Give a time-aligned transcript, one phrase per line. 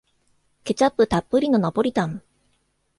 [0.63, 2.23] ケチャップたっぷりのナポリタン